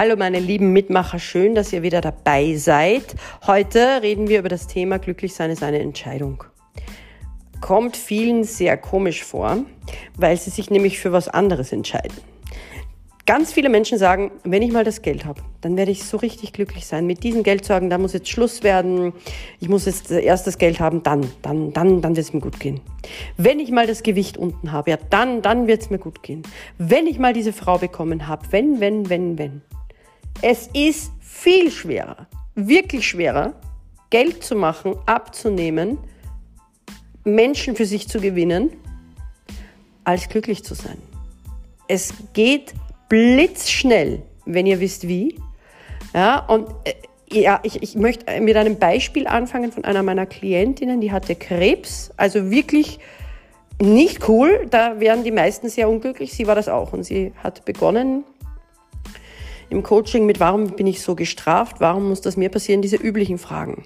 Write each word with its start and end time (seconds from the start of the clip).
Hallo 0.00 0.14
meine 0.14 0.38
lieben 0.38 0.72
Mitmacher, 0.72 1.18
schön, 1.18 1.56
dass 1.56 1.72
ihr 1.72 1.82
wieder 1.82 2.00
dabei 2.00 2.54
seid. 2.54 3.16
Heute 3.48 4.00
reden 4.00 4.28
wir 4.28 4.38
über 4.38 4.48
das 4.48 4.68
Thema 4.68 5.00
Glücklichsein 5.00 5.50
ist 5.50 5.64
eine 5.64 5.80
Entscheidung. 5.80 6.44
Kommt 7.60 7.96
vielen 7.96 8.44
sehr 8.44 8.76
komisch 8.76 9.24
vor, 9.24 9.64
weil 10.16 10.36
sie 10.36 10.50
sich 10.50 10.70
nämlich 10.70 11.00
für 11.00 11.10
was 11.10 11.26
anderes 11.26 11.72
entscheiden. 11.72 12.16
Ganz 13.26 13.52
viele 13.52 13.68
Menschen 13.68 13.98
sagen, 13.98 14.30
wenn 14.44 14.62
ich 14.62 14.70
mal 14.70 14.84
das 14.84 15.02
Geld 15.02 15.24
habe, 15.24 15.42
dann 15.62 15.76
werde 15.76 15.90
ich 15.90 16.04
so 16.04 16.16
richtig 16.16 16.52
glücklich 16.52 16.86
sein. 16.86 17.04
Mit 17.04 17.24
diesen 17.24 17.42
Geldsorgen, 17.42 17.90
da 17.90 17.98
muss 17.98 18.12
jetzt 18.12 18.28
Schluss 18.28 18.62
werden. 18.62 19.12
Ich 19.58 19.68
muss 19.68 19.84
jetzt 19.86 20.12
erst 20.12 20.46
das 20.46 20.58
Geld 20.58 20.78
haben, 20.78 21.02
dann, 21.02 21.26
dann, 21.42 21.72
dann, 21.72 22.02
dann 22.02 22.14
wird 22.14 22.24
es 22.24 22.32
mir 22.32 22.40
gut 22.40 22.60
gehen. 22.60 22.80
Wenn 23.36 23.58
ich 23.58 23.72
mal 23.72 23.88
das 23.88 24.04
Gewicht 24.04 24.36
unten 24.36 24.70
habe, 24.70 24.92
ja, 24.92 24.96
dann, 25.10 25.42
dann 25.42 25.66
wird 25.66 25.82
es 25.82 25.90
mir 25.90 25.98
gut 25.98 26.22
gehen. 26.22 26.44
Wenn 26.78 27.08
ich 27.08 27.18
mal 27.18 27.32
diese 27.32 27.52
Frau 27.52 27.78
bekommen 27.78 28.28
habe, 28.28 28.46
wenn, 28.52 28.78
wenn, 28.78 29.10
wenn, 29.10 29.38
wenn. 29.38 29.62
Es 30.40 30.68
ist 30.72 31.10
viel 31.20 31.70
schwerer, 31.70 32.28
wirklich 32.54 33.08
schwerer, 33.08 33.54
Geld 34.10 34.44
zu 34.44 34.54
machen, 34.54 34.94
abzunehmen, 35.04 35.98
Menschen 37.24 37.74
für 37.74 37.84
sich 37.84 38.08
zu 38.08 38.20
gewinnen, 38.20 38.70
als 40.04 40.28
glücklich 40.28 40.62
zu 40.62 40.74
sein. 40.74 40.96
Es 41.88 42.14
geht 42.34 42.72
blitzschnell, 43.08 44.22
wenn 44.46 44.66
ihr 44.66 44.78
wisst 44.78 45.08
wie. 45.08 45.36
Ja, 46.14 46.38
und 46.46 46.68
äh, 46.84 46.94
ja, 47.30 47.60
ich, 47.64 47.82
ich 47.82 47.96
möchte 47.96 48.40
mit 48.40 48.56
einem 48.56 48.78
Beispiel 48.78 49.26
anfangen 49.26 49.72
von 49.72 49.84
einer 49.84 50.04
meiner 50.04 50.24
Klientinnen, 50.24 51.00
die 51.00 51.10
hatte 51.10 51.34
Krebs, 51.34 52.12
also 52.16 52.50
wirklich 52.50 53.00
nicht 53.80 54.28
cool. 54.28 54.66
Da 54.70 55.00
wären 55.00 55.24
die 55.24 55.32
meisten 55.32 55.68
sehr 55.68 55.88
unglücklich. 55.88 56.32
Sie 56.32 56.46
war 56.46 56.54
das 56.54 56.68
auch. 56.68 56.92
Und 56.92 57.02
sie 57.04 57.32
hat 57.42 57.64
begonnen 57.64 58.24
im 59.70 59.82
Coaching 59.82 60.26
mit, 60.26 60.40
warum 60.40 60.76
bin 60.76 60.86
ich 60.86 61.02
so 61.02 61.14
gestraft? 61.14 61.76
Warum 61.80 62.08
muss 62.08 62.20
das 62.20 62.36
mir 62.36 62.48
passieren? 62.48 62.82
Diese 62.82 62.96
üblichen 62.96 63.38
Fragen. 63.38 63.84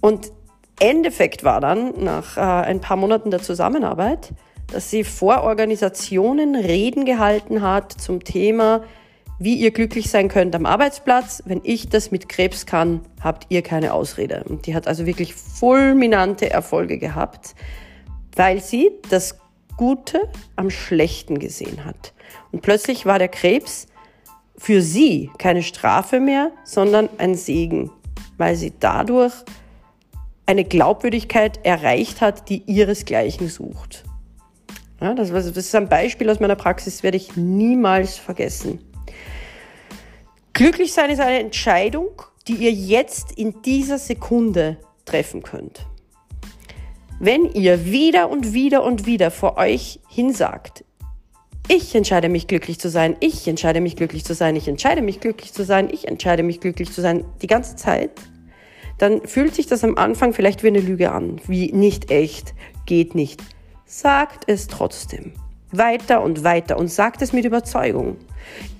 Und 0.00 0.32
Endeffekt 0.80 1.44
war 1.44 1.60
dann, 1.60 2.04
nach 2.04 2.36
äh, 2.36 2.40
ein 2.40 2.80
paar 2.80 2.96
Monaten 2.96 3.30
der 3.30 3.42
Zusammenarbeit, 3.42 4.32
dass 4.68 4.90
sie 4.90 5.02
vor 5.02 5.42
Organisationen 5.42 6.54
Reden 6.54 7.04
gehalten 7.04 7.62
hat 7.62 7.92
zum 7.92 8.22
Thema, 8.22 8.82
wie 9.38 9.54
ihr 9.54 9.70
glücklich 9.70 10.10
sein 10.10 10.28
könnt 10.28 10.54
am 10.54 10.66
Arbeitsplatz. 10.66 11.42
Wenn 11.46 11.60
ich 11.64 11.88
das 11.88 12.10
mit 12.10 12.28
Krebs 12.28 12.66
kann, 12.66 13.00
habt 13.22 13.46
ihr 13.48 13.62
keine 13.62 13.92
Ausrede. 13.92 14.44
Und 14.48 14.66
die 14.66 14.74
hat 14.74 14.86
also 14.86 15.06
wirklich 15.06 15.34
fulminante 15.34 16.50
Erfolge 16.50 16.98
gehabt, 16.98 17.54
weil 18.36 18.60
sie 18.60 18.90
das 19.10 19.38
Gute 19.76 20.28
am 20.56 20.70
Schlechten 20.70 21.38
gesehen 21.38 21.84
hat. 21.84 22.12
Und 22.52 22.62
plötzlich 22.62 23.06
war 23.06 23.18
der 23.18 23.28
Krebs 23.28 23.86
für 24.58 24.82
sie 24.82 25.30
keine 25.38 25.62
Strafe 25.62 26.20
mehr, 26.20 26.50
sondern 26.64 27.08
ein 27.18 27.34
Segen, 27.34 27.90
weil 28.36 28.56
sie 28.56 28.72
dadurch 28.78 29.32
eine 30.46 30.64
Glaubwürdigkeit 30.64 31.64
erreicht 31.64 32.20
hat, 32.20 32.48
die 32.48 32.62
ihresgleichen 32.66 33.48
sucht. 33.48 34.04
Ja, 35.00 35.14
das, 35.14 35.30
das 35.30 35.56
ist 35.56 35.74
ein 35.74 35.88
Beispiel 35.88 36.28
aus 36.28 36.40
meiner 36.40 36.56
Praxis, 36.56 36.96
das 36.96 37.02
werde 37.02 37.16
ich 37.18 37.36
niemals 37.36 38.16
vergessen. 38.18 38.80
Glücklich 40.54 40.92
sein 40.92 41.10
ist 41.10 41.20
eine 41.20 41.38
Entscheidung, 41.38 42.08
die 42.48 42.54
ihr 42.54 42.72
jetzt 42.72 43.32
in 43.32 43.62
dieser 43.62 43.98
Sekunde 43.98 44.78
treffen 45.04 45.42
könnt. 45.42 45.86
Wenn 47.20 47.52
ihr 47.52 47.84
wieder 47.84 48.30
und 48.30 48.52
wieder 48.54 48.82
und 48.82 49.06
wieder 49.06 49.30
vor 49.30 49.56
euch 49.56 50.00
hinsagt, 50.08 50.84
ich 51.68 51.94
entscheide 51.94 52.28
mich 52.28 52.46
glücklich 52.46 52.78
zu 52.78 52.88
sein, 52.88 53.16
ich 53.20 53.46
entscheide 53.46 53.80
mich 53.80 53.96
glücklich 53.96 54.24
zu 54.24 54.34
sein, 54.34 54.56
ich 54.56 54.68
entscheide 54.68 55.02
mich 55.02 55.20
glücklich 55.20 55.52
zu 55.52 55.64
sein, 55.64 55.88
ich 55.92 56.08
entscheide 56.08 56.42
mich 56.42 56.60
glücklich 56.60 56.92
zu 56.92 57.00
sein, 57.00 57.24
die 57.42 57.46
ganze 57.46 57.76
Zeit, 57.76 58.10
dann 58.98 59.26
fühlt 59.26 59.54
sich 59.54 59.66
das 59.66 59.84
am 59.84 59.96
Anfang 59.96 60.32
vielleicht 60.32 60.62
wie 60.62 60.68
eine 60.68 60.80
Lüge 60.80 61.12
an, 61.12 61.40
wie 61.46 61.72
nicht 61.72 62.10
echt, 62.10 62.54
geht 62.86 63.14
nicht 63.14 63.42
sagt 63.88 64.44
es 64.46 64.68
trotzdem. 64.68 65.32
Weiter 65.72 66.22
und 66.22 66.44
weiter 66.44 66.78
und 66.78 66.88
sagt 66.88 67.20
es 67.20 67.32
mit 67.32 67.44
Überzeugung. 67.44 68.16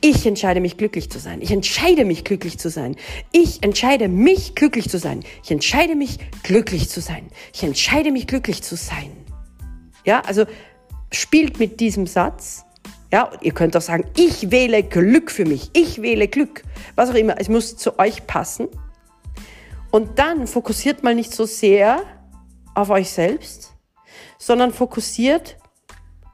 Ich 0.01 0.25
entscheide 0.27 0.61
mich 0.61 0.77
glücklich 0.77 1.11
zu 1.11 1.19
sein. 1.19 1.43
Ich 1.43 1.51
entscheide 1.51 2.05
mich 2.05 2.25
glücklich 2.25 2.59
zu 2.59 2.71
sein. 2.71 2.97
Ich 3.33 3.63
entscheide 3.63 4.09
mich 4.09 4.55
glücklich 4.55 4.89
zu 4.89 4.99
sein. 4.99 5.23
Ich 5.43 5.51
entscheide 5.51 5.97
mich 5.97 6.19
glücklich 6.43 6.89
zu 6.89 7.01
sein. 7.01 7.27
Ich 7.53 7.63
entscheide 7.63 8.11
mich 8.13 8.27
glücklich 8.27 8.63
zu 8.63 8.77
sein. 8.77 9.11
Ja, 10.05 10.21
also 10.21 10.45
spielt 11.11 11.59
mit 11.59 11.81
diesem 11.81 12.07
Satz. 12.07 12.65
Ja, 13.13 13.31
ihr 13.41 13.53
könnt 13.53 13.77
auch 13.77 13.83
sagen, 13.83 14.05
ich 14.17 14.51
wähle 14.51 14.83
Glück 14.83 15.31
für 15.31 15.47
mich. 15.47 15.71
Ich 15.73 16.03
wähle 16.03 16.29
Glück. 16.29 16.63
Was 16.95 17.11
auch 17.11 17.15
immer. 17.15 17.37
Es 17.39 17.49
muss 17.49 17.77
zu 17.77 17.99
euch 17.99 18.27
passen. 18.27 18.69
Und 19.91 20.19
dann 20.19 20.47
fokussiert 20.47 21.03
mal 21.03 21.15
nicht 21.15 21.33
so 21.33 21.47
sehr 21.47 22.03
auf 22.75 22.91
euch 22.91 23.11
selbst, 23.11 23.75
sondern 24.39 24.73
fokussiert 24.73 25.57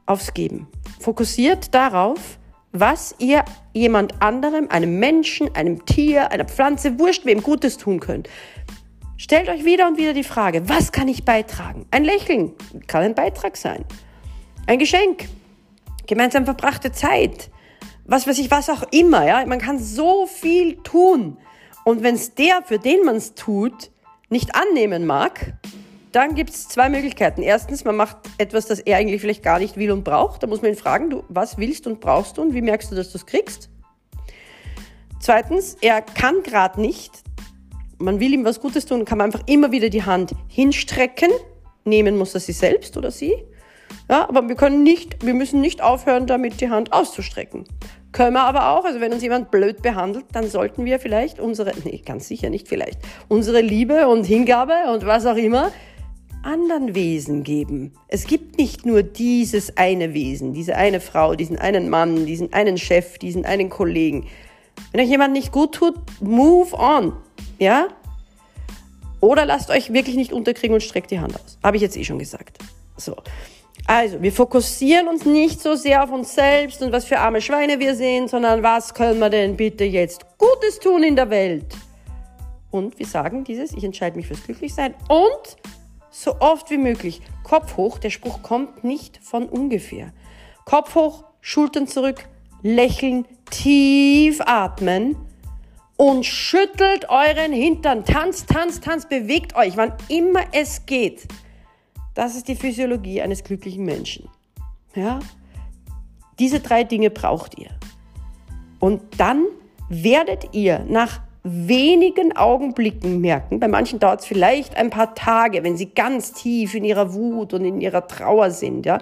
aufs 0.07 0.35
Geben. 0.35 0.67
Fokussiert 0.99 1.73
darauf, 1.75 2.39
was 2.73 3.15
ihr 3.19 3.45
jemand 3.73 4.21
anderem, 4.21 4.69
einem 4.69 4.99
Menschen, 4.99 5.55
einem 5.55 5.87
Tier, 5.87 6.33
einer 6.33 6.45
Pflanze, 6.45 6.99
wurscht 6.99 7.25
wem 7.25 7.43
Gutes 7.43 7.77
tun 7.77 8.01
könnt. 8.01 8.29
Stellt 9.17 9.49
euch 9.49 9.65
wieder 9.65 9.87
und 9.87 9.97
wieder 9.97 10.13
die 10.13 10.25
Frage, 10.25 10.69
was 10.69 10.91
kann 10.91 11.07
ich 11.07 11.25
beitragen? 11.25 11.87
Ein 11.93 12.05
Lächeln 12.05 12.53
kann 12.89 13.03
ein 13.03 13.15
Beitrag 13.15 13.57
sein. 13.57 13.85
Ein 14.67 14.81
Geschenk, 14.81 15.29
gemeinsam 16.07 16.45
verbrachte 16.45 16.93
Zeit, 16.93 17.51
was 18.05 18.27
weiß 18.27 18.39
ich, 18.39 18.51
was 18.51 18.71
auch 18.71 18.83
immer. 18.91 19.27
Ja? 19.27 19.45
Man 19.47 19.59
kann 19.59 19.79
so 19.79 20.27
viel 20.27 20.77
tun. 20.83 21.39
Und 21.85 22.03
wenn 22.03 22.15
es 22.15 22.35
der, 22.35 22.63
für 22.63 22.79
den 22.79 23.05
man 23.05 23.17
es 23.17 23.35
tut, 23.35 23.91
nicht 24.29 24.55
annehmen 24.55 25.07
mag, 25.07 25.55
dann 26.13 26.35
gibt 26.35 26.51
es 26.51 26.69
zwei 26.69 26.89
Möglichkeiten. 26.89 27.43
Erstens, 27.43 27.85
man 27.85 27.97
macht 27.97 28.17
etwas, 28.39 28.67
das 28.67 28.81
er 28.81 28.99
eigentlich 28.99 29.21
vielleicht 29.21 29.43
gar 29.43 29.59
nicht 29.59 29.77
will 29.77 29.91
und 29.91 30.05
braucht. 30.05 30.43
Da 30.43 30.47
muss 30.47 30.63
man 30.63 30.71
ihn 30.71 30.77
fragen, 30.77 31.11
du, 31.11 31.25
was 31.29 31.59
willst 31.59 31.87
und 31.87 32.01
brauchst 32.01 32.39
du 32.39 32.43
und 32.43 32.55
wie 32.55 32.63
merkst 32.63 32.91
du, 32.91 32.95
dass 32.95 33.11
du 33.11 33.19
es 33.19 33.27
kriegst? 33.27 33.69
Zweitens, 35.19 35.77
er 35.81 36.03
kann 36.03 36.43
gerade 36.43 36.81
nicht. 36.81 37.23
Man 37.99 38.21
will 38.21 38.33
ihm 38.33 38.45
was 38.45 38.61
Gutes 38.61 38.87
tun, 38.87 39.05
kann 39.05 39.19
man 39.19 39.27
einfach 39.27 39.47
immer 39.47 39.73
wieder 39.73 39.89
die 39.89 40.05
Hand 40.05 40.33
hinstrecken. 40.49 41.31
Nehmen 41.85 42.17
muss 42.17 42.35
er 42.35 42.41
sie 42.41 42.53
selbst 42.53 42.97
oder 42.97 43.11
sie. 43.11 43.35
Ja, 44.09 44.29
aber 44.29 44.49
wir 44.49 44.55
können 44.55 44.83
nicht, 44.83 45.25
wir 45.25 45.35
müssen 45.35 45.61
nicht 45.61 45.83
aufhören, 45.83 46.27
damit 46.27 46.61
die 46.61 46.69
Hand 46.69 46.93
auszustrecken. 46.93 47.65
Können 48.13 48.35
wir 48.35 48.43
aber 48.43 48.71
auch, 48.71 48.85
also 48.85 49.01
wenn 49.01 49.13
uns 49.13 49.23
jemand 49.23 49.51
blöd 49.51 49.83
behandelt, 49.83 50.27
dann 50.33 50.49
sollten 50.49 50.85
wir 50.85 51.01
vielleicht 51.01 51.41
unsere, 51.41 51.73
nee, 51.85 52.01
ganz 52.05 52.29
sicher 52.29 52.51
nicht 52.51 52.69
vielleicht, 52.69 53.01
unsere 53.29 53.61
Liebe 53.61 54.07
und 54.07 54.25
Hingabe 54.25 54.75
und 54.93 55.05
was 55.07 55.27
auch 55.27 55.37
immer 55.37 55.73
anderen 56.45 56.95
Wesen 56.95 57.43
geben. 57.43 57.93
Es 58.09 58.27
gibt 58.27 58.59
nicht 58.59 58.87
nur 58.87 59.03
dieses 59.03 59.77
eine 59.77 60.15
Wesen, 60.15 60.53
diese 60.53 60.77
eine 60.77 61.01
Frau, 61.01 61.35
diesen 61.35 61.59
einen 61.59 61.89
Mann, 61.89 62.27
diesen 62.27 62.53
einen 62.53 62.79
Chef, 62.79 63.19
diesen 63.19 63.45
einen 63.45 63.71
Kollegen. 63.71 64.27
Wenn 64.93 65.01
euch 65.01 65.09
jemand 65.09 65.33
nicht 65.33 65.53
gut 65.53 65.75
tut, 65.75 65.95
move 66.21 66.77
on. 66.77 67.15
Ja? 67.59 67.89
Oder 69.21 69.47
lasst 69.47 69.71
euch 69.71 69.93
wirklich 69.93 70.17
nicht 70.17 70.33
unterkriegen 70.33 70.75
und 70.75 70.83
streckt 70.83 71.11
die 71.11 71.21
Hand 71.21 71.35
aus. 71.35 71.59
Habe 71.63 71.77
ich 71.77 71.83
jetzt 71.83 71.97
eh 71.97 72.05
schon 72.05 72.19
gesagt. 72.19 72.59
So. 72.97 73.17
Also, 73.87 74.23
wir 74.23 74.33
fokussieren 74.33 75.09
uns 75.09 75.27
nicht 75.27 75.61
so 75.61 75.75
sehr 75.75 76.03
auf 76.03 76.11
uns 76.11 76.35
selbst 76.35 76.83
und 76.83 76.91
was 76.93 77.05
für 77.05 77.19
arme 77.19 77.41
Schweine 77.41 77.79
wir 77.79 77.95
sind, 77.95 78.31
sondern 78.31 78.63
was 78.63 78.95
können 78.95 79.19
wir 79.19 79.29
denn 79.29 79.57
bitte 79.57 79.85
jetzt 79.85 80.25
Gutes 80.39 80.79
tun 80.81 81.03
in 81.03 81.17
der 81.17 81.29
Welt? 81.29 81.67
Und 82.71 82.99
wir 82.99 83.07
sagen 83.07 83.45
dieses, 83.45 83.73
ich 83.73 83.85
entscheide 83.85 84.17
mich 84.17 84.27
fürs 84.27 84.43
Glücklichsein 84.43 84.95
und 85.09 85.57
so 86.11 86.37
oft 86.41 86.71
wie 86.71 86.79
möglich. 86.79 87.21
Kopf 87.43 87.77
hoch, 87.77 87.99
der 87.99 88.11
Spruch 88.11 88.43
kommt 88.43 88.85
nicht 88.85 89.19
von 89.23 89.49
ungefähr. 89.49 90.13
Kopf 90.65 90.95
hoch, 90.95 91.25
Schultern 91.41 91.87
zurück, 91.87 92.27
lächeln, 92.63 93.27
tief 93.51 94.41
atmen 94.41 95.17
und 95.97 96.25
schüttelt 96.25 97.09
euren 97.11 97.53
Hintern. 97.53 98.05
Tanzt, 98.05 98.49
tanzt, 98.49 98.85
tanzt, 98.85 99.09
bewegt 99.09 99.55
euch, 99.55 99.77
wann 99.77 99.93
immer 100.09 100.45
es 100.53 100.87
geht. 100.87 101.29
Das 102.15 102.37
ist 102.37 102.49
die 102.49 102.55
Physiologie 102.57 103.21
eines 103.21 103.43
glücklichen 103.43 103.85
Menschen. 103.85 104.29
Ja? 104.95 105.19
Diese 106.39 106.61
drei 106.61 106.85
Dinge 106.85 107.11
braucht 107.11 107.59
ihr. 107.59 107.71
Und 108.79 109.03
dann 109.19 109.47
werdet 109.89 110.49
ihr 110.53 110.81
nach 110.89 111.21
wenigen 111.43 112.37
Augenblicken 112.37 113.21
merken. 113.21 113.61
Bei 113.61 113.69
manchen 113.69 113.99
dauert 113.99 114.21
es 114.21 114.27
vielleicht 114.27 114.77
ein 114.77 114.91
paar 114.91 115.15
Tage, 115.15 115.63
wenn 115.63 115.77
sie 115.77 115.91
ganz 115.91 116.33
tief 116.33 116.75
in 116.75 116.85
ihrer 116.85 117.13
Wut 117.15 117.53
und 117.53 117.65
in 117.65 117.81
ihrer 117.81 118.07
Trauer 118.09 118.51
sind. 118.51 118.87
Ja. 118.87 118.99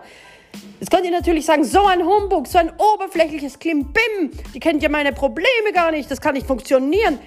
Jetzt 0.80 0.90
könnt 0.90 1.04
ihr 1.04 1.12
natürlich 1.12 1.46
sagen, 1.46 1.64
so 1.64 1.86
ein 1.86 2.04
Humbug, 2.04 2.48
so 2.48 2.58
ein 2.58 2.70
oberflächliches 2.70 3.58
Klimbim, 3.58 4.32
die 4.54 4.60
kennt 4.60 4.82
ja 4.82 4.88
meine 4.88 5.12
Probleme 5.12 5.72
gar 5.72 5.92
nicht, 5.92 6.10
das 6.10 6.20
kann 6.20 6.34
nicht 6.34 6.46
funktionieren. 6.46 7.18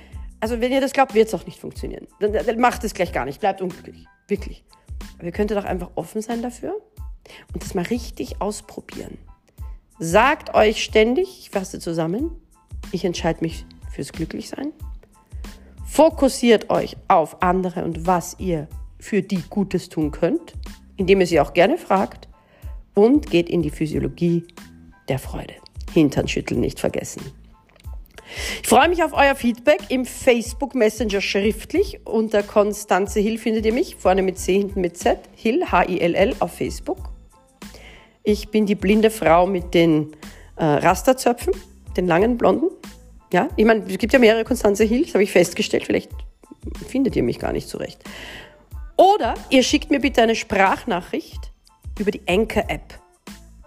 Also 0.42 0.60
wenn 0.60 0.72
ihr 0.72 0.82
das 0.82 0.92
glaubt, 0.92 1.14
wird 1.14 1.30
es 1.30 1.34
auch 1.34 1.46
nicht 1.46 1.60
funktionieren. 1.60 2.08
Dann, 2.20 2.34
dann 2.34 2.60
macht 2.60 2.84
es 2.84 2.94
gleich 2.94 3.14
gar 3.14 3.26
nicht, 3.26 3.40
bleibt 3.40 3.62
unglücklich. 3.62 4.06
Wirklich. 4.28 4.64
Aber 5.18 5.26
ihr 5.26 5.32
könntet 5.32 5.58
doch 5.58 5.66
einfach 5.66 5.92
offen 5.96 6.22
sein 6.22 6.42
dafür 6.42 6.76
und 7.54 7.64
das 7.64 7.74
mal 7.74 7.86
richtig 7.86 8.42
ausprobieren. 8.42 9.18
Sagt 10.00 10.54
euch 10.54 10.84
ständig, 10.84 11.40
ich 11.40 11.50
fasse 11.50 11.80
zusammen, 11.80 12.32
ich 12.92 13.06
entscheide 13.06 13.42
mich 13.42 13.66
fürs 13.92 14.12
Glücklichsein. 14.12 14.74
Fokussiert 15.86 16.70
euch 16.70 16.98
auf 17.08 17.42
andere 17.42 17.86
und 17.86 18.06
was 18.06 18.36
ihr 18.40 18.68
für 19.00 19.22
die 19.22 19.42
Gutes 19.50 19.88
tun 19.88 20.12
könnt, 20.12 20.54
indem 20.98 21.22
ihr 21.22 21.28
sie 21.28 21.40
auch 21.40 21.54
gerne 21.54 21.78
fragt 21.78 22.28
und 22.94 23.30
geht 23.30 23.50
in 23.50 23.62
die 23.62 23.70
Physiologie 23.70 24.46
der 25.08 25.20
Freude. 25.20 25.54
Hintern 25.94 26.28
schütteln 26.28 26.60
nicht 26.60 26.80
vergessen. 26.80 27.22
Ich 28.62 28.68
freue 28.68 28.90
mich 28.90 29.04
auf 29.04 29.14
euer 29.14 29.36
Feedback 29.36 29.82
im 29.90 30.06
Facebook 30.06 30.76
Messenger 30.76 31.22
schriftlich. 31.22 32.00
Unter 32.06 32.44
Konstanze 32.44 33.20
Hill 33.20 33.38
findet 33.38 33.66
ihr 33.66 33.74
mich, 33.74 33.96
vorne 33.96 34.22
mit 34.22 34.40
C, 34.40 34.58
hinten 34.58 34.82
mit 34.82 34.98
Z. 34.98 35.20
Hill, 35.36 35.66
H-I-L-L 35.72 36.36
auf 36.40 36.54
Facebook. 36.54 36.98
Ich 38.24 38.50
bin 38.50 38.66
die 38.66 38.76
blinde 38.76 39.12
Frau 39.12 39.46
mit 39.46 39.74
den 39.74 40.16
äh, 40.56 40.66
Rasterzöpfen, 40.66 41.54
den 41.96 42.08
langen 42.08 42.38
blonden. 42.38 42.70
Ja, 43.32 43.50
ich 43.56 43.66
meine, 43.66 43.84
es 43.88 43.98
gibt 43.98 44.14
ja 44.14 44.20
mehrere 44.20 44.44
Konstanze 44.44 44.84
Hill, 44.84 45.04
das 45.04 45.14
habe 45.14 45.24
ich 45.24 45.32
festgestellt. 45.32 45.84
Vielleicht 45.86 46.12
findet 46.88 47.16
ihr 47.16 47.24
mich 47.24 47.40
gar 47.40 47.54
nicht 47.54 47.70
zurecht. 47.70 48.04
Oder 48.98 49.36
ihr 49.50 49.62
schickt 49.62 49.92
mir 49.92 50.00
bitte 50.00 50.22
eine 50.22 50.36
Sprachnachricht 50.36 51.52
über 52.00 52.12
die 52.12 52.22
Anchor-App. 52.28 53.00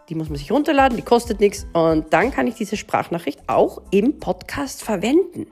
Die 0.08 0.14
muss 0.14 0.30
man 0.30 0.38
sich 0.38 0.50
runterladen, 0.50 0.96
die 0.96 1.04
kostet 1.04 1.38
nichts 1.40 1.66
und 1.74 2.12
dann 2.12 2.30
kann 2.30 2.46
ich 2.46 2.54
diese 2.54 2.76
Sprachnachricht 2.76 3.40
auch 3.46 3.82
im 3.90 4.18
Podcast 4.18 4.82
verwenden. 4.82 5.46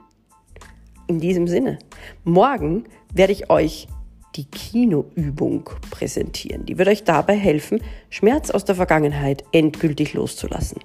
In 1.05 1.19
diesem 1.19 1.47
Sinne, 1.47 1.77
morgen 2.23 2.85
werde 3.13 3.33
ich 3.33 3.49
euch 3.51 3.87
die 4.35 4.45
Kinoübung 4.45 5.69
präsentieren. 5.91 6.65
Die 6.65 6.77
wird 6.77 6.87
euch 6.87 7.03
dabei 7.03 7.35
helfen, 7.37 7.81
Schmerz 8.09 8.49
aus 8.49 8.65
der 8.65 8.75
Vergangenheit 8.75 9.43
endgültig 9.51 10.13
loszulassen. 10.13 10.79